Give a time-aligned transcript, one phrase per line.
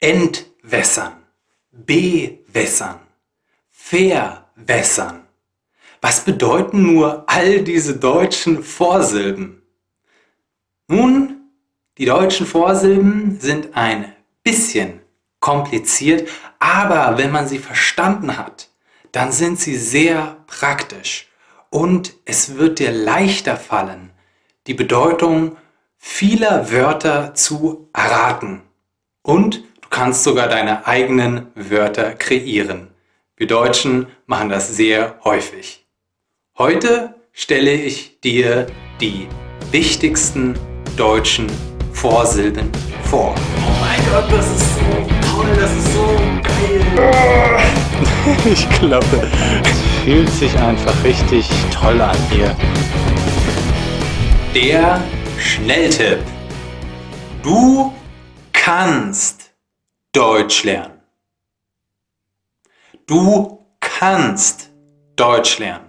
[0.00, 1.24] entwässern,
[1.72, 3.00] bewässern,
[3.70, 5.24] verwässern.
[6.00, 9.62] Was bedeuten nur all diese deutschen Vorsilben?
[10.86, 11.50] Nun,
[11.98, 14.14] die deutschen Vorsilben sind ein
[14.44, 15.00] bisschen
[15.40, 16.28] kompliziert,
[16.58, 18.68] aber wenn man sie verstanden hat,
[19.12, 21.28] dann sind sie sehr praktisch
[21.70, 24.10] und es wird dir leichter fallen,
[24.66, 25.56] die Bedeutung
[25.96, 28.62] vieler Wörter zu erraten.
[29.22, 32.88] Und du kannst sogar deine eigenen Wörter kreieren.
[33.36, 35.86] Wir Deutschen machen das sehr häufig.
[36.58, 38.66] Heute stelle ich dir
[39.00, 39.28] die
[39.70, 40.58] wichtigsten
[40.96, 41.46] deutschen
[41.92, 42.70] Vorsilben
[43.04, 43.34] vor.
[43.34, 46.06] Oh mein Gott, das ist so toll, das ist so
[46.42, 47.58] geil.
[48.44, 49.06] Ich glaube,
[49.64, 52.54] es fühlt sich einfach richtig toll an hier.
[54.54, 55.02] Der
[55.38, 56.18] Schnelltipp.
[57.42, 57.92] Du
[58.52, 59.47] kannst
[60.18, 61.00] Deutsch lernen.
[63.06, 64.68] Du kannst
[65.14, 65.86] Deutsch lernen.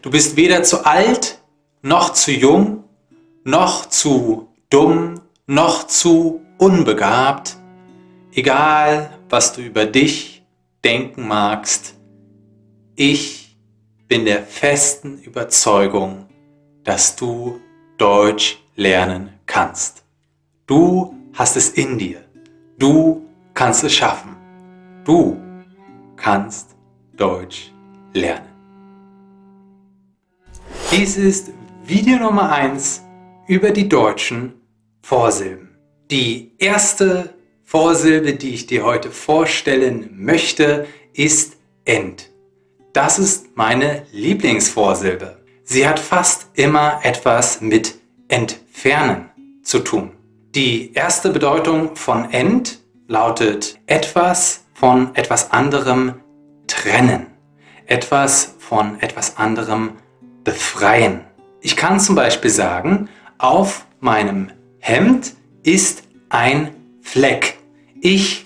[0.00, 1.38] Du bist weder zu alt,
[1.82, 2.84] noch zu jung,
[3.44, 7.58] noch zu dumm, noch zu unbegabt.
[8.32, 10.42] Egal, was du über dich
[10.82, 11.96] denken magst,
[12.96, 13.54] ich
[14.08, 16.24] bin der festen Überzeugung,
[16.84, 17.60] dass du
[17.98, 20.04] Deutsch lernen kannst.
[20.66, 22.29] Du hast es in dir.
[22.80, 24.34] Du kannst es schaffen.
[25.04, 25.38] Du
[26.16, 26.74] kannst
[27.14, 27.74] Deutsch
[28.14, 28.48] lernen.
[30.90, 31.50] Dies ist
[31.84, 33.02] Video Nummer 1
[33.46, 34.54] über die deutschen
[35.02, 35.76] Vorsilben.
[36.10, 42.30] Die erste Vorsilbe, die ich dir heute vorstellen möchte, ist end.
[42.94, 45.36] Das ist meine Lieblingsvorsilbe.
[45.64, 47.96] Sie hat fast immer etwas mit
[48.28, 49.28] entfernen
[49.62, 50.12] zu tun.
[50.56, 56.14] Die erste Bedeutung von end lautet etwas von etwas anderem
[56.66, 57.28] trennen,
[57.86, 59.92] etwas von etwas anderem
[60.42, 61.20] befreien.
[61.60, 63.08] Ich kann zum Beispiel sagen,
[63.38, 64.50] auf meinem
[64.80, 67.56] Hemd ist ein Fleck.
[68.00, 68.44] Ich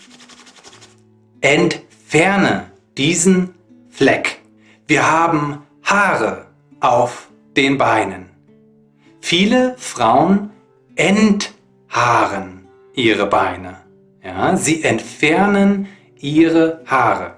[1.40, 3.54] entferne diesen
[3.88, 4.42] Fleck.
[4.86, 6.48] Wir haben Haare
[6.80, 8.28] auf den Beinen.
[9.20, 10.50] Viele Frauen
[11.94, 13.76] enthaaren ihre Beine.
[14.22, 15.86] Ja, sie entfernen
[16.18, 17.34] ihre Haare.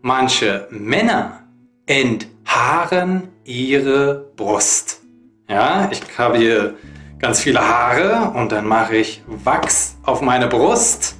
[0.00, 1.40] Manche Männer
[1.86, 5.00] enthaaren ihre Brust.
[5.48, 6.74] Ja, ich habe hier
[7.18, 11.16] ganz viele Haare und dann mache ich Wachs auf meine Brust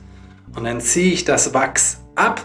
[0.55, 2.41] und dann ziehe ich das Wachs ab.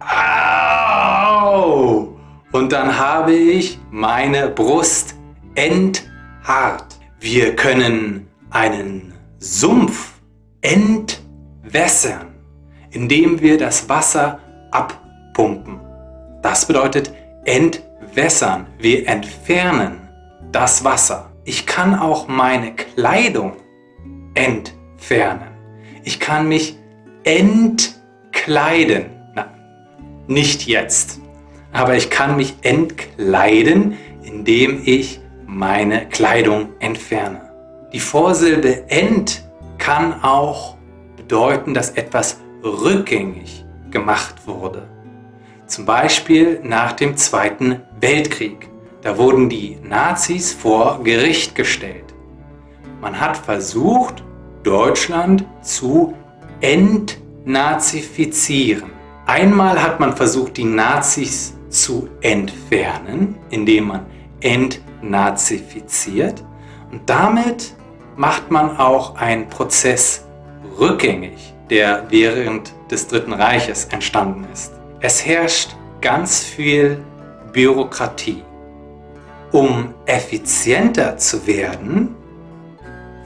[0.00, 2.16] Au!
[2.50, 5.14] Und dann habe ich meine Brust
[5.54, 6.96] enthaart.
[7.20, 10.14] Wir können einen Sumpf
[10.60, 12.34] entwässern,
[12.90, 15.80] indem wir das Wasser abpumpen.
[16.42, 17.12] Das bedeutet
[17.44, 18.66] entwässern.
[18.78, 20.08] Wir entfernen
[20.52, 21.30] das Wasser.
[21.44, 23.52] Ich kann auch meine Kleidung
[24.34, 25.48] entfernen.
[26.04, 26.78] Ich kann mich
[27.24, 29.06] entkleiden.
[29.34, 29.48] Na,
[30.26, 31.20] nicht jetzt.
[31.72, 37.47] Aber ich kann mich entkleiden, indem ich meine Kleidung entferne.
[37.92, 40.76] Die Vorsilbe ent kann auch
[41.16, 44.86] bedeuten, dass etwas rückgängig gemacht wurde.
[45.66, 48.68] Zum Beispiel nach dem Zweiten Weltkrieg.
[49.00, 52.04] Da wurden die Nazis vor Gericht gestellt.
[53.00, 54.24] Man hat versucht,
[54.64, 56.14] Deutschland zu
[56.60, 58.90] entnazifizieren.
[59.26, 64.06] Einmal hat man versucht, die Nazis zu entfernen, indem man
[64.40, 66.42] entnazifiziert.
[66.90, 67.76] Und damit
[68.18, 70.26] macht man auch einen Prozess
[70.78, 74.74] rückgängig, der während des Dritten Reiches entstanden ist.
[74.98, 77.00] Es herrscht ganz viel
[77.52, 78.42] Bürokratie.
[79.52, 82.16] Um effizienter zu werden,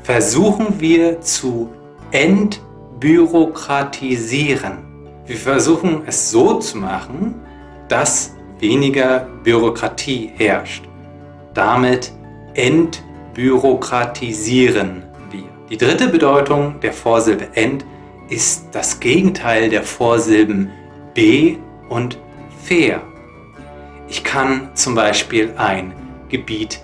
[0.03, 1.71] versuchen wir zu
[2.11, 4.77] entbürokratisieren.
[5.25, 7.37] Wir versuchen es so zu machen,
[7.89, 10.85] dass weniger Bürokratie herrscht.
[11.55, 12.13] Damit
[12.53, 13.12] entbürokratisieren
[15.31, 15.45] wir.
[15.71, 17.85] Die dritte Bedeutung der Vorsilbe ent
[18.29, 20.71] ist das Gegenteil der Vorsilben
[21.15, 21.57] be
[21.89, 22.19] und
[22.63, 23.03] fair.
[24.09, 25.95] Ich kann zum Beispiel ein
[26.29, 26.83] Gebiet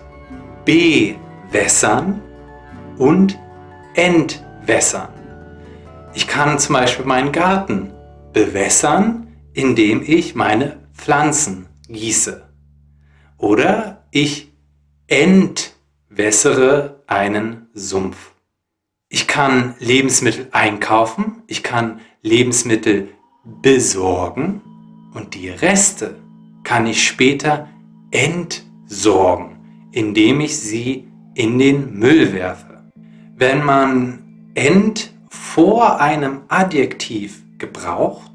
[0.65, 2.23] bewässern
[2.97, 3.39] und
[3.95, 5.09] entwässern.
[6.15, 7.93] Ich kann zum Beispiel meinen Garten
[8.33, 12.43] bewässern, indem ich meine Pflanzen gieße.
[13.37, 14.53] Oder ich
[15.07, 15.78] entwässere
[17.07, 18.33] einen Sumpf.
[19.09, 23.11] Ich kann Lebensmittel einkaufen, ich kann Lebensmittel
[23.63, 24.61] besorgen
[25.15, 26.17] und die Reste
[26.65, 27.69] kann ich später
[28.11, 29.61] entsorgen,
[29.93, 32.91] indem ich sie in den Müll werfe.
[33.37, 38.33] Wenn man ent vor einem Adjektiv gebraucht,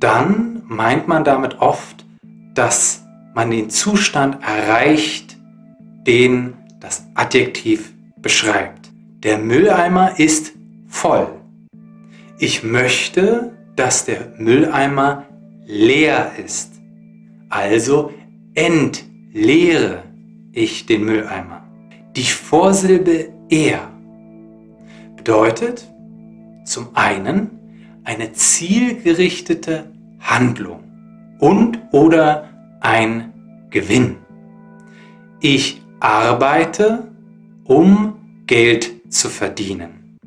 [0.00, 2.04] dann meint man damit oft,
[2.54, 5.36] dass man den Zustand erreicht,
[6.08, 8.92] den das Adjektiv beschreibt.
[9.22, 10.52] Der Mülleimer ist
[10.86, 11.28] voll.
[12.38, 15.24] Ich möchte, dass der Mülleimer
[15.64, 16.72] leer ist.
[17.48, 18.12] Also
[18.54, 20.02] entleere
[20.52, 21.66] ich den Mülleimer.
[22.16, 23.90] Die Vorsilbe er
[25.16, 25.90] bedeutet
[26.66, 27.50] zum einen
[28.04, 29.90] eine zielgerichtete
[30.20, 30.84] Handlung
[31.38, 32.50] und oder
[32.80, 33.32] ein
[33.70, 34.16] Gewinn.
[35.40, 37.08] Ich arbeite,
[37.64, 38.14] um
[38.46, 40.18] Geld zu verdienen.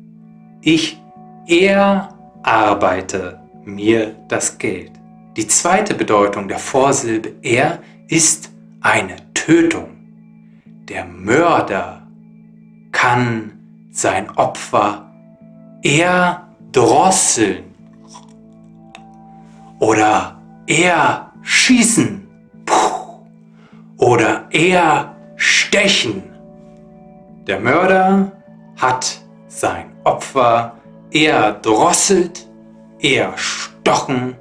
[0.60, 1.00] Ich
[1.46, 4.90] erarbeite mir das Geld.
[5.36, 7.78] Die zweite Bedeutung der Vorsilbe er
[8.08, 9.90] ist eine Tötung.
[10.88, 12.02] Der Mörder
[12.90, 13.52] kann
[13.92, 15.08] sein Opfer
[15.84, 17.66] erdrosseln
[19.78, 22.26] oder erschießen
[23.96, 24.48] oder
[25.72, 26.22] erstechen.
[27.46, 28.32] Der Mörder
[28.76, 30.76] hat sein Opfer
[31.10, 32.48] erdrosselt,
[33.00, 34.36] erstochen,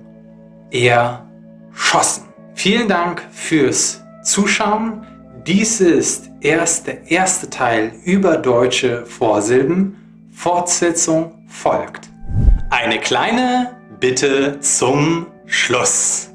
[0.72, 2.26] erschossen.
[2.54, 5.06] Vielen Dank fürs Zuschauen.
[5.46, 10.30] Dies ist erst der erste Teil über deutsche Vorsilben.
[10.34, 12.10] Fortsetzung folgt.
[12.70, 16.30] Eine kleine Bitte zum Schluss.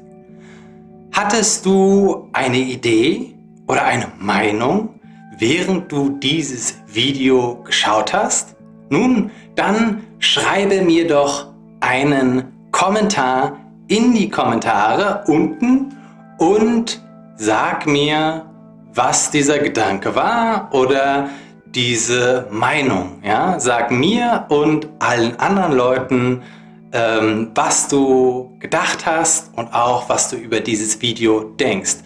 [1.11, 3.32] Hattest du eine Idee
[3.73, 4.99] oder eine Meinung,
[5.39, 8.55] während du dieses Video geschaut hast?
[8.89, 11.47] Nun, dann schreibe mir doch
[11.79, 15.91] einen Kommentar in die Kommentare unten
[16.37, 17.01] und
[17.35, 18.45] sag mir,
[18.93, 21.29] was dieser Gedanke war oder
[21.65, 23.23] diese Meinung.
[23.23, 23.59] Ja?
[23.59, 26.43] Sag mir und allen anderen Leuten,
[26.91, 32.03] ähm, was du gedacht hast und auch was du über dieses Video denkst.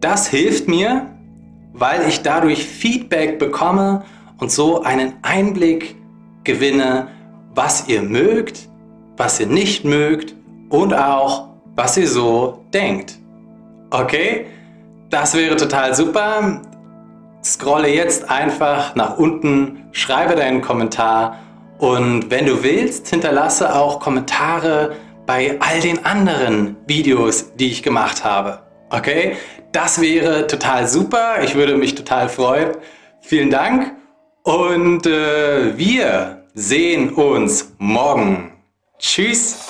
[0.00, 1.06] Das hilft mir,
[1.72, 4.04] weil ich dadurch Feedback bekomme
[4.38, 5.96] und so einen Einblick
[6.44, 7.08] gewinne,
[7.54, 8.68] was ihr mögt,
[9.16, 10.34] was ihr nicht mögt
[10.68, 13.18] und auch, was ihr so denkt.
[13.90, 14.46] Okay?
[15.10, 16.60] Das wäre total super.
[17.42, 21.38] Scrolle jetzt einfach nach unten, schreibe deinen Kommentar
[21.78, 24.96] und wenn du willst, hinterlasse auch Kommentare
[25.26, 28.60] bei all den anderen Videos, die ich gemacht habe.
[28.90, 29.36] Okay?
[29.76, 31.42] Das wäre total super.
[31.44, 32.70] Ich würde mich total freuen.
[33.20, 33.92] Vielen Dank
[34.42, 38.52] und äh, wir sehen uns morgen.
[38.98, 39.68] Tschüss.